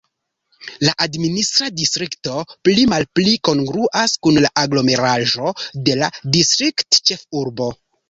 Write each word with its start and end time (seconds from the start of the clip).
La 0.87 0.93
administra 1.05 1.69
distrikto 1.81 2.39
pli-malpli 2.69 3.35
kongruas 3.51 4.17
kun 4.25 4.43
la 4.49 4.53
aglomeraĵo 4.65 5.57
de 5.91 6.01
la 6.05 6.13
distriktĉefurbo. 6.39 7.75